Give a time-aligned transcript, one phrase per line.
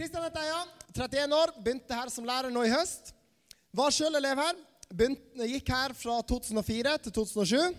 [0.00, 0.60] Kristian heter jeg, ja.
[0.96, 1.50] 31 år.
[1.60, 3.10] Begynte her som lærer nå i høst.
[3.76, 4.56] Var sjøl elev her.
[4.88, 7.76] Begynte, gikk her fra 2004 til 2007.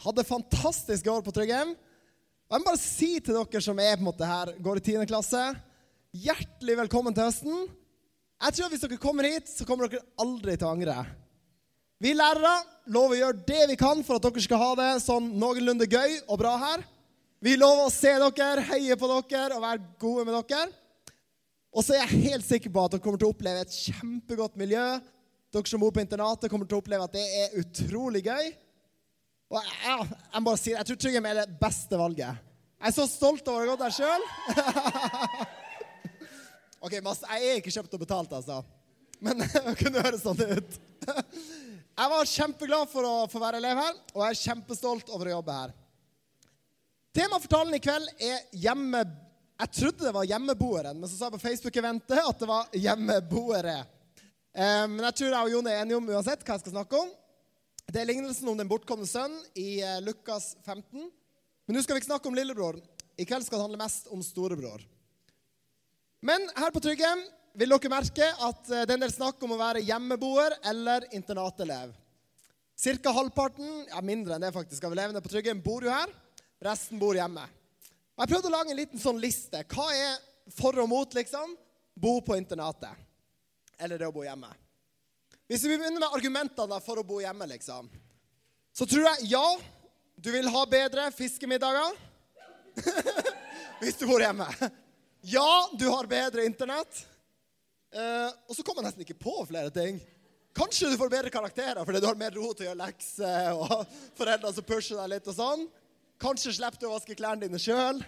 [0.00, 1.74] Hadde fantastiske år på Tryggheim.
[1.76, 4.84] Og jeg må bare si til dere som er på en måte her, går i
[4.94, 5.04] 10.
[5.12, 5.44] klasse,
[6.24, 7.68] hjertelig velkommen til høsten.
[7.68, 10.98] Jeg tror at Hvis dere kommer hit, så kommer dere aldri til å angre.
[12.00, 12.58] Vi lærere
[12.96, 16.22] lover å gjøre det vi kan for at dere skal ha det sånn noenlunde gøy
[16.24, 16.88] og bra her.
[17.44, 20.78] Vi lover å se dere, heie på dere og være gode med dere.
[21.72, 24.58] Og så er jeg helt sikker på at dere kommer til å oppleve et kjempegodt
[24.60, 24.84] miljø.
[25.52, 28.52] Dere som bor på internatet, kommer til å oppleve at det er utrolig gøy.
[29.52, 32.44] Og jeg, jeg bare si, jeg tror Tryggheim er det beste valget.
[32.82, 34.24] Jeg er så stolt over å ha gått der sjøl.
[36.84, 38.62] OK, Mads, jeg er ikke kjøpt og betalt, altså.
[39.22, 40.78] Men det kunne høres sånn ut.
[41.92, 45.36] Jeg var kjempeglad for å få være elev her, og jeg er kjempestolt over å
[45.36, 45.76] jobbe her.
[47.12, 49.04] Temaet for talen i kveld er hjemme...
[49.62, 53.76] Jeg trodde det var hjemmeboeren, men så sa jeg på Facebook-eventet at det var hjemmeboere.
[54.50, 56.98] Eh, men jeg tror jeg og Jon er enige om uansett hva jeg skal snakke
[56.98, 57.12] om.
[57.86, 61.06] Det er lignelsen om den bortkomne sønnen i eh, Lukas 15.
[61.06, 62.80] Men nå skal vi ikke snakke om lillebror.
[63.14, 64.82] I kveld skal det handle mest om storebror.
[66.26, 67.22] Men her på Tryggheim
[67.62, 71.06] vil dere merke at eh, det er en del snakk om å være hjemmeboer eller
[71.14, 71.94] internatelev.
[72.82, 76.10] Cirka halvparten, ja mindre enn det faktisk, av elevene på Tryggheim bor jo her.
[76.66, 77.46] Resten bor hjemme.
[78.20, 79.62] Jeg prøvde å lage en liten sånn liste.
[79.72, 80.18] Hva er
[80.52, 81.54] for og mot, liksom?
[81.94, 82.92] Bo på internatet.
[83.80, 84.50] Eller det å bo hjemme.
[85.48, 87.88] Hvis vi begynner med argumentene for å bo hjemme, liksom,
[88.72, 89.46] så tror jeg ja,
[90.16, 91.96] du vil ha bedre fiskemiddager
[93.82, 94.46] hvis du bor hjemme.
[95.28, 97.02] Ja, du har bedre internett.
[97.92, 100.00] Eh, og så kommer jeg nesten ikke på flere ting.
[100.56, 103.84] Kanskje du får bedre karakterer fordi du har mer ro til å gjøre lekser, og
[104.18, 105.66] foreldre som pusher deg litt og sånn.
[106.22, 107.98] Kanskje slipper du å vaske klærne dine sjøl.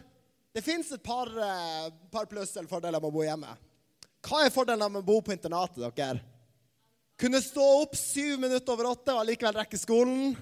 [0.54, 3.56] Det fins et par, eh, par pluss eller fordeler med å bo hjemme.
[4.22, 6.20] Hva er fordelen med å bo på internatet, dere?
[7.18, 10.36] Kunne stå opp syv minutter over åtte og allikevel rekke skolen.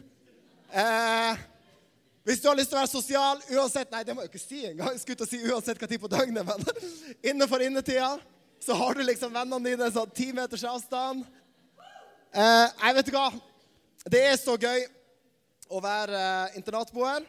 [0.68, 1.36] Eh,
[2.24, 4.62] hvis du har lyst til å være sosial uansett Nei, det må jeg ikke si
[4.68, 4.92] engang.
[4.92, 6.64] Jeg skulle å si uansett hva tid på døgnet, men
[7.32, 8.14] innenfor innetida
[8.62, 11.24] så har du liksom vennene dine sånn ti meters avstand.
[12.32, 13.28] Eh, jeg vet du hva.
[14.12, 14.84] Det er så gøy
[15.72, 17.24] å være eh, internatboer.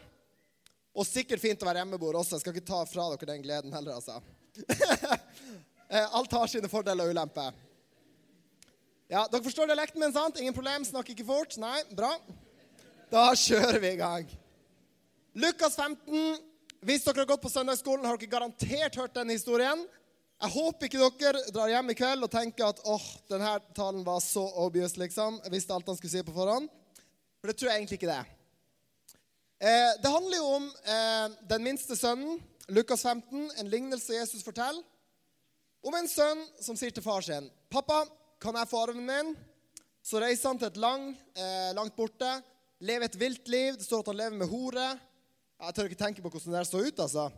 [0.94, 2.38] Og sikkert fint å være hjemmeboer også.
[2.38, 4.22] Jeg skal ikke ta fra dere den gleden heller, altså.
[5.94, 7.54] Eh, Alt har sine fordeler og ulemper.
[9.12, 10.40] Ja, Dere forstår dialekten min, sant?
[10.42, 10.86] Ingen problem?
[10.88, 11.54] Snakker ikke fort?
[11.62, 11.84] Nei?
[11.94, 12.10] Bra.
[13.12, 14.32] Da kjører vi i gang.
[15.38, 16.40] Lukas 15.
[16.82, 19.84] Hvis dere har gått på søndagsskolen, har dere garantert hørt den historien.
[20.42, 24.24] Jeg håper ikke dere drar hjem i kveld og tenker at åh, denne talen var
[24.24, 25.38] så obvious, liksom.
[25.46, 26.72] Jeg visste alt han skulle si på forhånd.
[27.38, 28.24] For det tror jeg egentlig ikke det.
[29.64, 34.84] Eh, det handler jo om eh, den minste sønnen, Lukas 15, en lignelse Jesus forteller.
[35.88, 38.02] Om en sønn som sier til far sin, 'Pappa,
[38.44, 39.38] kan jeg få arven min?'
[40.04, 42.44] Så reiser han til et lang, eh, langt borte,
[42.80, 43.78] lever et vilt liv.
[43.78, 45.00] Det står at han lever med hore.
[45.62, 47.32] Jeg tør ikke tenke på hvordan det så ut, altså.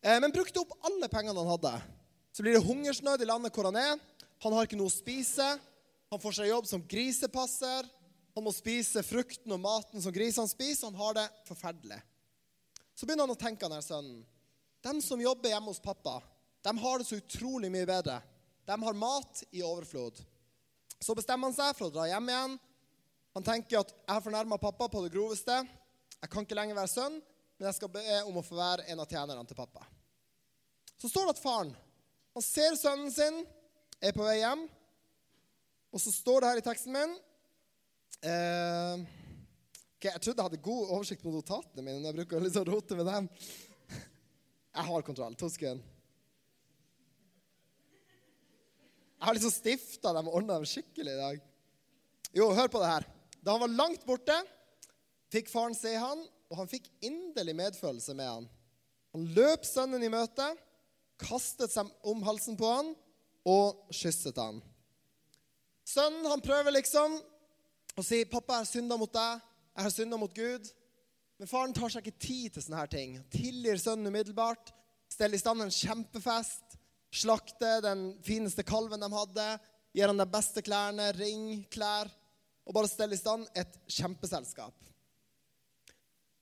[0.00, 1.82] Eh, men brukte opp alle pengene han hadde.
[2.32, 4.00] Så blir det hungersnød i landet hvor han er.
[4.40, 5.60] Han har ikke noe å spise.
[6.08, 7.84] Han får seg jobb som grisepasser.
[8.34, 10.90] Han må spise frukten og maten som grisene spiser.
[10.90, 11.98] Han har det forferdelig.
[12.94, 14.20] Så begynner han å tenke, han her sønnen.
[14.84, 16.20] De som jobber hjemme hos pappa,
[16.64, 18.20] de har det så utrolig mye bedre.
[18.68, 20.20] De har mat i overflod.
[21.00, 22.56] Så bestemmer han seg for å dra hjem igjen.
[23.36, 25.56] Han tenker at jeg har fornærma pappa på det groveste.
[26.20, 27.16] Jeg kan ikke lenger være sønn,
[27.56, 29.86] men jeg skal be om å få være en av tjenerne til pappa.
[31.00, 31.72] Så står det at faren
[32.30, 33.40] han ser sønnen sin,
[34.00, 34.62] er på vei hjem.
[35.90, 37.16] Og så står det her i teksten min
[38.22, 39.02] eh,
[39.96, 42.00] ok, Jeg trodde jeg hadde god oversikt på notatene mine.
[42.00, 43.30] når Jeg bruker å liksom rote med dem.
[44.70, 45.34] Jeg har kontroll.
[45.34, 45.84] To sekunder.
[49.20, 51.40] Jeg har liksom stifta dem og ordna dem skikkelig i dag.
[52.32, 53.06] Jo, hør på det her.
[53.44, 54.36] Da han var langt borte,
[55.32, 58.48] fikk faren se han, og han fikk inderlig medfølelse med han.
[59.12, 60.46] Han løp sønnen i møte,
[61.20, 62.92] kastet seg om halsen på han
[63.48, 64.62] og kysset han.
[65.84, 67.18] Sønnen han prøver liksom
[67.96, 69.40] å sier 'Pappa, jeg har synda mot deg.
[69.76, 70.70] Jeg har synda mot Gud.'
[71.40, 73.16] Men faren tar seg ikke tid til sånne her ting.
[73.32, 74.74] Tilgir sønnen umiddelbart.
[75.08, 76.76] Steller i stand en kjempefest.
[77.10, 79.46] Slakter den fineste kalven de hadde.
[79.96, 82.10] Gir han de beste klærne, ring, klær.
[82.68, 84.76] Og bare steller i stand et kjempeselskap.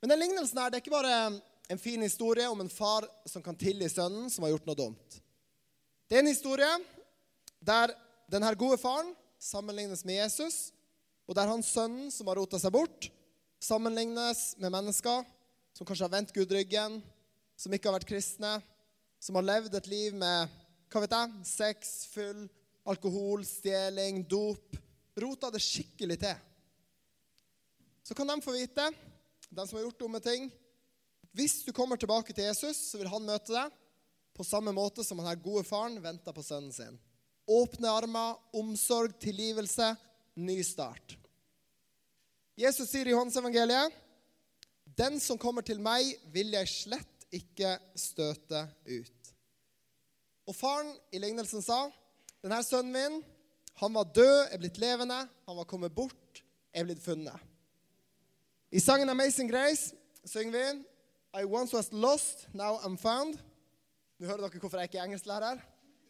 [0.03, 1.41] Men den lignelsen her, det er ikke bare
[1.71, 5.21] en fin historie om en far som kan tilgi sønnen som har gjort noe dumt.
[6.09, 6.71] Det er en historie
[7.61, 7.95] der
[8.31, 10.73] denne gode faren sammenlignes med Jesus,
[11.29, 13.11] og der hans sønnen som har rota seg bort,
[13.61, 15.27] sammenlignes med mennesker
[15.77, 17.03] som kanskje har vendt Gud ryggen,
[17.59, 18.57] som ikke har vært kristne,
[19.21, 20.55] som har levd et liv med
[20.89, 22.47] hva vet jeg, sex, fyll,
[22.89, 24.79] alkohol, stjeling, dop,
[25.21, 26.39] rota det skikkelig til.
[28.07, 28.89] Så kan de få vite,
[29.51, 30.49] de som har gjort dumme ting,
[31.37, 33.75] hvis du kommer tilbake til Jesus, så vil han møte deg
[34.39, 36.97] på samme måte som denne gode faren venta på sønnen sin.
[37.49, 39.93] Åpne armer, omsorg, tilgivelse,
[40.39, 41.17] ny start.
[42.59, 43.93] Jesus sier i Johannes-evangeliet,
[44.99, 49.33] 'Den som kommer til meg, vil jeg slett ikke støte ut'.
[50.47, 51.91] Og faren i lignelsen sa,
[52.43, 53.25] 'Denne sønnen min,
[53.79, 55.29] han var død, er blitt levende.
[55.47, 56.43] Han var kommet bort,
[56.75, 57.39] er blitt funnet'.
[58.73, 59.95] I sangen 'Amazing Grace'
[60.25, 60.85] synger vi
[61.41, 63.39] I once was lost, now I'm found.
[64.19, 65.59] Nå hører dere hvorfor jeg ikke er engelsklærer.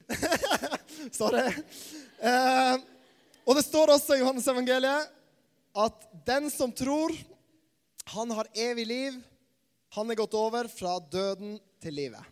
[1.19, 1.53] Sorry.
[2.23, 2.79] Eh,
[3.49, 5.09] og det står også i Johannes evangeliet
[5.79, 7.15] at den som tror
[8.12, 9.17] han har evig liv,
[9.97, 12.25] han er gått over fra døden til livet.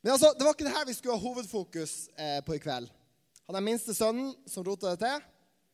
[0.00, 2.88] Men altså, Det var ikke det her vi skulle ha hovedfokus eh, på i kveld.
[3.46, 5.24] Han er minste sønnen som rota det til.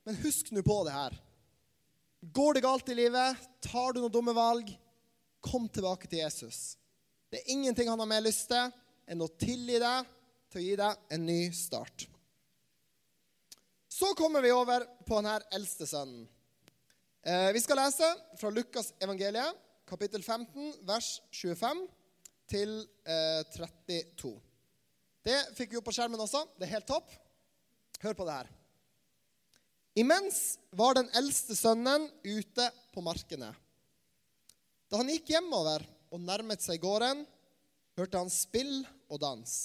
[0.06, 1.14] Men husk nå på det her.
[2.34, 4.68] Går det galt i livet, tar du noen dumme valg,
[5.42, 6.76] kom tilbake til Jesus.
[7.30, 8.70] Det er ingenting han har mer lyst til
[9.10, 10.10] enn å tilgi deg
[10.52, 12.06] til å gi deg en ny start.
[13.92, 16.22] Så kommer vi over på denne eldste sønnen.
[17.28, 18.06] Eh, vi skal lese
[18.40, 21.82] fra Lukas evangeliet, kapittel 15, vers 25
[22.48, 22.72] til
[23.04, 24.32] eh, 32.
[25.28, 26.40] Det fikk vi opp på skjermen også.
[26.56, 27.12] Det er helt topp.
[28.00, 28.50] Hør på det her.
[30.00, 30.42] Imens
[30.72, 33.52] var den eldste sønnen ute på markene.
[34.88, 37.26] Da han gikk hjemover og nærmet seg gården,
[38.00, 38.78] hørte han spill
[39.12, 39.58] og dans.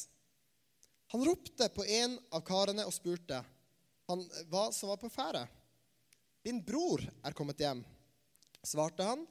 [1.15, 3.45] Han ropte på en av karene og spurte
[4.07, 5.43] han hva som var på ferde.
[6.43, 7.81] Din bror er kommet hjem,
[8.63, 9.25] svarte han,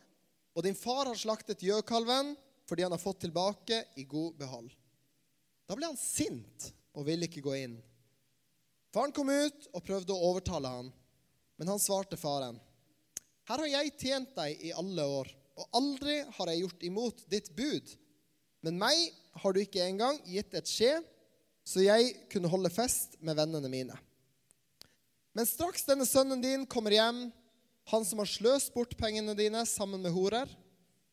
[0.56, 2.34] og din far har slaktet gjøkalven
[2.67, 4.70] fordi han har fått tilbake i god behold.
[5.67, 7.76] Da ble han sint og ville ikke gå inn.
[8.94, 10.93] Faren kom ut og prøvde å overtale han,
[11.56, 12.58] men han svarte faren.
[13.46, 17.50] Her har jeg tjent deg i alle år og aldri har jeg gjort imot ditt
[17.56, 17.93] bud.
[18.64, 18.99] Men meg
[19.40, 20.99] har du ikke engang gitt et skje,
[21.67, 23.96] så jeg kunne holde fest med vennene mine.
[25.37, 27.27] Men straks denne sønnen din kommer hjem,
[27.93, 30.49] han som har sløst bort pengene dine sammen med horer,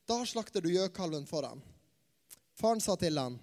[0.08, 1.60] da slakter du gjøkalven for ham.
[2.56, 3.36] Faren sa til han,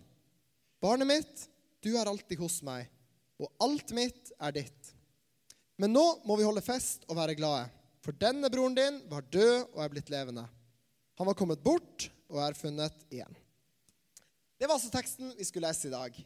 [0.81, 1.45] Barnet mitt,
[1.85, 2.89] du er alltid hos meg,
[3.37, 4.95] og alt mitt er ditt.
[5.77, 7.69] Men nå må vi holde fest og være glade,
[8.01, 10.49] for denne broren din var død og er blitt levende.
[11.21, 13.37] Han var kommet bort og er funnet igjen.
[14.57, 16.17] Det var altså teksten vi skulle lese i dag.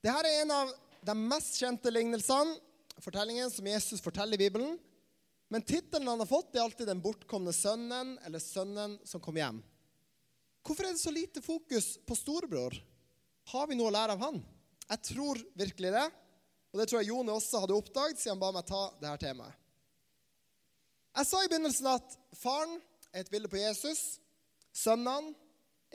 [0.00, 0.72] Dette er en av
[1.04, 2.56] de mest kjente lignelsene,
[3.04, 4.78] fortellingen som Jesus forteller i Bibelen.
[5.52, 9.62] Men tittelen han har fått, er alltid 'Den bortkomne sønnen' eller 'Sønnen som kom hjem'.
[10.64, 12.74] Hvorfor er det så lite fokus på storebror?
[13.52, 14.40] Har vi noe å lære av han?
[14.88, 16.06] Jeg tror virkelig det.
[16.72, 19.54] Og det tror jeg Jone også hadde oppdaget siden han ba meg ta dette temaet.
[21.14, 22.80] Jeg sa i begynnelsen at faren
[23.12, 24.18] er et bilde på Jesus.
[24.74, 25.34] Sønnene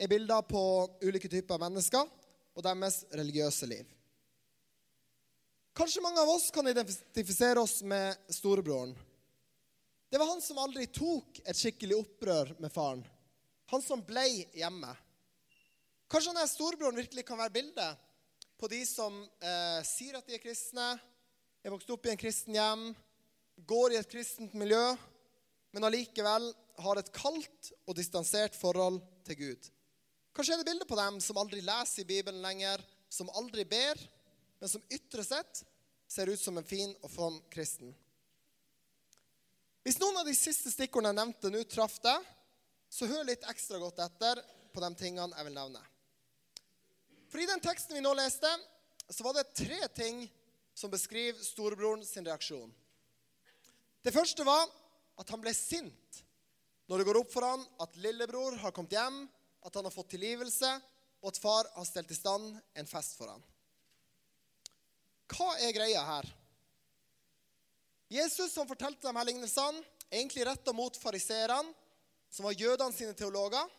[0.00, 0.62] er bilder på
[1.04, 2.06] ulike typer mennesker
[2.56, 3.84] og deres religiøse liv.
[5.80, 8.90] Kanskje mange av oss kan identifisere oss med storebroren.
[10.10, 13.00] Det var han som aldri tok et skikkelig opprør med faren.
[13.72, 14.90] Han som ble hjemme.
[16.12, 18.04] Kanskje denne storebroren virkelig kan være bildet
[18.60, 20.90] på de som eh, sier at de er kristne,
[21.64, 22.84] er vokst opp i en kristen hjem,
[23.64, 24.84] går i et kristent miljø,
[25.72, 26.52] men allikevel
[26.84, 29.00] har et kaldt og distansert forhold
[29.32, 29.72] til Gud.
[30.36, 33.96] Kanskje er det bildet på dem som aldri leser i Bibelen lenger, som aldri ber,
[34.60, 35.64] men som ytre sett
[36.10, 37.94] ser ut som en fin og from kristen.
[39.86, 42.26] Hvis noen av de siste stikkordene jeg nevnte nå, traff deg,
[42.90, 44.42] så hør litt ekstra godt etter
[44.74, 45.80] på de tingene jeg vil nevne.
[47.30, 48.50] For i den teksten vi nå leste,
[49.10, 50.24] så var det tre ting
[50.76, 52.70] som beskriver storebroren sin reaksjon.
[54.02, 54.66] Det første var
[55.20, 56.20] at han ble sint
[56.90, 59.22] når det går opp for han at lillebror har kommet hjem,
[59.62, 60.70] at han har fått tilgivelse,
[61.22, 63.44] og at far har stelt i stand en fest for han.
[65.30, 66.28] Hva er greia her?
[68.10, 71.70] Jesus som fortalte de her lignelsene, egentlig retta mot fariserene,
[72.30, 73.70] som var jødene sine teologer,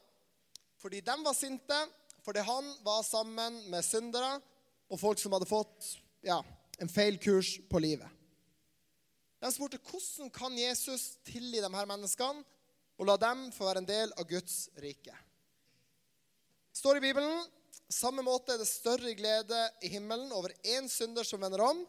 [0.79, 1.77] fordi de var sinte,
[2.23, 4.39] fordi han var sammen med syndere
[4.91, 5.93] og folk som hadde fått
[6.25, 6.41] ja,
[6.79, 8.07] en feil kurs på livet.
[9.41, 12.43] De spurte hvordan kan Jesus tilgi de her menneskene
[13.01, 15.15] og la dem få være en del av Guds rike.
[16.71, 17.39] Det står i Bibelen
[17.95, 21.81] samme måte er det større glede i himmelen over én synder som vender om,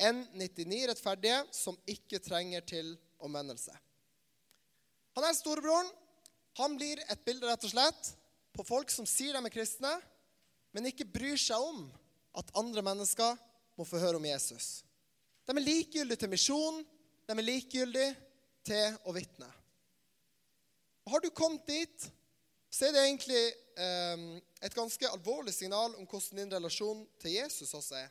[0.00, 3.74] enn 99 rettferdige som ikke trenger til omvendelse.
[5.14, 5.90] Han er storebroren.
[6.58, 8.10] Han blir et bilde rett og slett
[8.54, 9.90] på folk som sier de er kristne,
[10.74, 11.86] men ikke bryr seg om
[12.38, 13.38] at andre mennesker
[13.78, 14.84] må få høre om Jesus.
[15.46, 16.80] De er likegyldige til misjon,
[17.26, 18.14] de er likegyldige
[18.66, 19.48] til å vitne.
[21.10, 22.06] Har du kommet dit,
[22.74, 23.42] så er det egentlig
[23.78, 24.22] eh,
[24.66, 28.08] et ganske alvorlig signal om hvordan din relasjon til Jesus også er.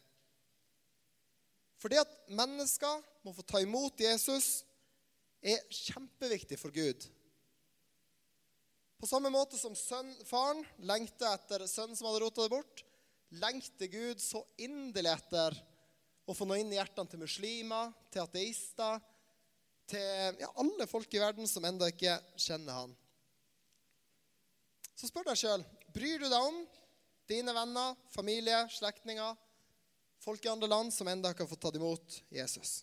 [1.81, 4.61] For det at mennesker må få ta imot Jesus,
[5.43, 7.03] er kjempeviktig for Gud.
[9.03, 12.85] På samme måte som sønn, faren lengter etter sønnen som hadde rota det bort,
[13.43, 15.59] lengter Gud så inderlig etter
[16.23, 19.03] å få nå inn i hjertene til muslimer, til ateister,
[19.91, 22.95] til ja, alle folk i verden som ennå ikke kjenner han.
[24.95, 26.63] Så spør deg sjøl bryr du deg om
[27.29, 29.35] dine venner, familie, slektninger,
[30.23, 32.81] folk i andre land som ennå ikke har fått tatt imot Jesus.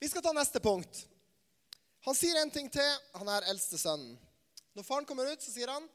[0.00, 1.04] Vi skal ta neste punkt.
[2.06, 4.14] Han sier en ting til, han er eldste sønnen.
[4.76, 5.88] Når faren kommer ut, så sier han,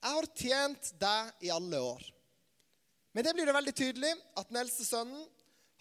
[0.00, 2.06] 'Jeg har tjent deg i alle år.'
[3.12, 5.26] Men det blir det veldig tydelig at den eldste sønnen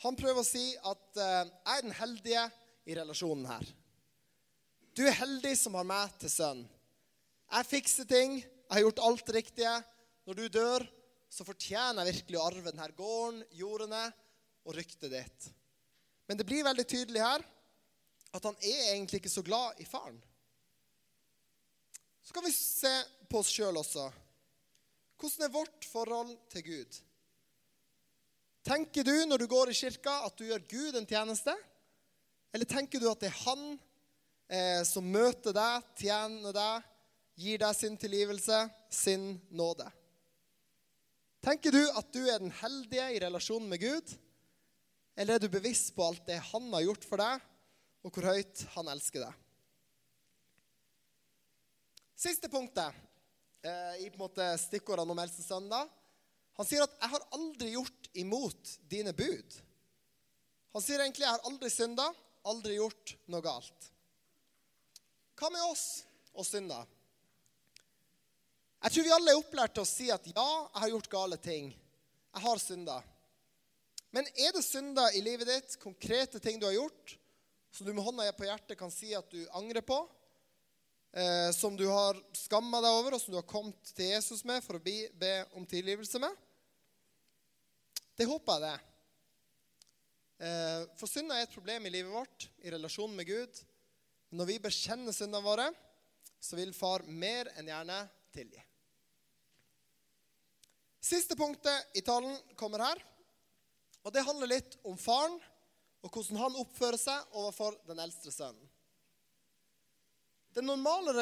[0.01, 2.51] han prøver å si at uh, 'jeg er den heldige
[2.85, 3.69] i relasjonen her'.
[4.95, 6.65] Du er heldig som har meg til sønn.
[7.50, 9.75] Jeg fikser ting, jeg har gjort alt det riktige.
[10.29, 10.86] Når du dør,
[11.29, 14.03] så fortjener jeg virkelig å arve denne gården, jordene
[14.65, 15.50] og ryktet ditt.
[16.29, 17.46] Men det blir veldig tydelig her
[18.38, 20.20] at han er egentlig ikke så glad i faren.
[22.22, 22.91] Så kan vi se
[23.25, 24.06] på oss sjøl også.
[25.18, 27.00] Hvordan er vårt forhold til Gud?
[28.70, 31.56] Tenker du når du går i kirka, at du gjør Gud en tjeneste?
[32.53, 36.88] Eller tenker du at det er han eh, som møter deg, tjener deg,
[37.39, 39.88] gir deg sin tilgivelse, sin nåde.
[41.39, 44.15] Tenker du at du er den heldige i relasjonen med Gud?
[45.15, 47.46] Eller er du bevisst på alt det han har gjort for deg,
[48.03, 49.38] og hvor høyt han elsker deg?
[52.19, 52.91] Siste punktet
[53.63, 55.88] eh, i på en måte stikkordene om Eldste søndag.
[56.60, 59.62] Han sier at 'jeg har aldri gjort imot dine bud'.
[60.75, 62.12] Han sier egentlig 'jeg har aldri synda,
[62.43, 63.91] aldri gjort noe galt'.
[65.39, 66.03] Hva med oss
[66.36, 66.84] og synder?
[68.79, 71.38] Jeg tror vi alle er opplært til å si at ja, jeg har gjort gale
[71.43, 71.71] ting.
[72.31, 73.00] Jeg har synda.
[74.15, 77.17] Men er det synder i livet ditt, konkrete ting du har gjort,
[77.75, 80.00] som du med hånda på hjertet kan si at du angrer på?
[81.12, 84.63] Eh, som du har skamma deg over, og som du har kommet til Jesus med
[84.63, 86.48] for å be, be om tilgivelse med?
[88.15, 88.77] Det håper jeg det.
[90.48, 93.62] Eh, for synda er et problem i livet vårt, i relasjonen med Gud.
[94.31, 95.67] Når vi bekjenner syndene våre,
[96.39, 98.68] så vil Far mer enn gjerne tilgi.
[101.00, 103.00] Siste punktet i talen kommer her.
[104.03, 105.38] Og Det handler litt om faren
[106.00, 108.68] og hvordan han oppfører seg overfor den eldste sønnen.
[110.56, 111.13] Den normale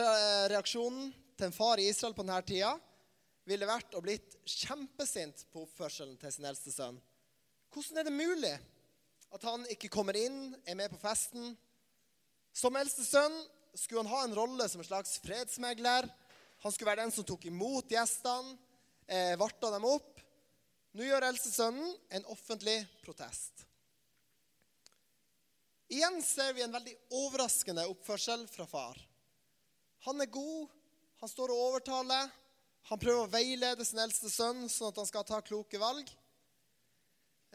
[0.52, 2.72] reaksjonen til en far i Israel på denne tida
[3.48, 7.00] ville vært å blitt kjempesint på oppførselen til sin eldste sønn.
[7.74, 8.54] Hvordan er det mulig
[9.36, 11.52] at han ikke kommer inn, er med på festen?
[12.56, 13.36] Som eldste sønn
[13.78, 16.08] skulle han ha en rolle som en slags fredsmegler.
[16.64, 18.56] Han skulle være den som tok imot gjestene
[19.08, 20.20] eh, varta dem opp.
[20.98, 23.66] Nå gjør eldstesønnen en offentlig protest.
[25.94, 28.98] Igjen ser vi en veldig overraskende oppførsel fra far.
[30.08, 30.68] Han er god,
[31.22, 32.28] han står og overtaler.
[32.90, 36.10] Han prøver å veilede sin eldste sønn sånn at han skal ta kloke valg.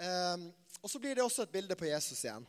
[0.01, 0.49] Eh,
[0.81, 2.47] og så blir det også et bilde på Jesus igjen.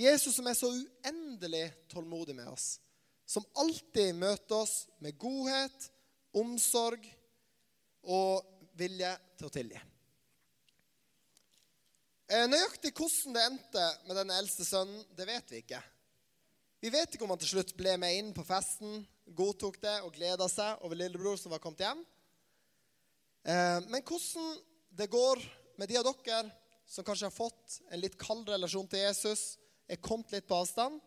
[0.00, 2.76] Jesus som er så uendelig tålmodig med oss.
[3.28, 5.88] Som alltid møter oss med godhet,
[6.36, 7.04] omsorg
[8.02, 9.80] og vilje til å tilgi.
[12.32, 15.80] Eh, nøyaktig hvordan det endte med den eldste sønnen, det vet vi ikke.
[16.82, 19.02] Vi vet ikke om han til slutt ble med inn på festen,
[19.36, 22.00] godtok det og gleda seg over lillebror som var kommet hjem.
[23.44, 24.56] Eh, men hvordan
[24.96, 25.42] det går
[25.76, 26.40] med de av dere
[26.88, 30.98] som kanskje har fått en litt kald relasjon til Jesus, er kommet litt på avstand,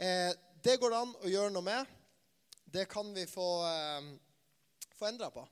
[0.00, 1.96] eh, det går det an å gjøre noe med.
[2.66, 3.48] Det kan vi få,
[4.98, 5.46] få endra på.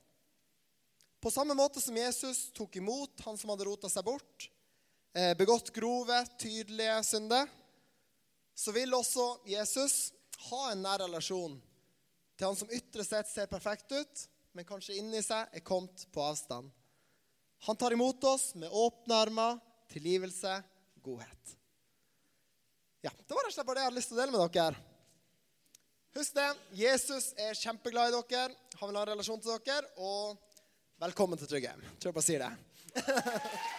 [1.19, 4.49] På samme måte som Jesus tok imot han som hadde rota seg bort,
[5.13, 7.49] eh, begått grove, tydelige synder,
[8.55, 10.11] så vil også Jesus
[10.49, 11.57] ha en nær relasjon
[12.39, 16.23] til han som ytre sett ser perfekt ut, men kanskje inni seg er kommet på
[16.23, 16.71] avstand.
[17.67, 19.59] Han tar imot oss med åpne armer,
[19.91, 20.61] tilgivelse,
[21.03, 21.55] godhet.
[23.01, 24.53] Ja, Det var rett og slett bare det jeg hadde lyst til å dele med
[24.55, 24.85] dere.
[26.15, 26.47] Husk det,
[26.79, 28.55] Jesus er kjempeglad i dere.
[28.79, 29.91] Han vil ha en relasjon til dere.
[29.97, 30.39] og
[30.99, 31.79] Velkommen til Tryggheim.
[31.95, 32.49] Tror jeg bare sier det.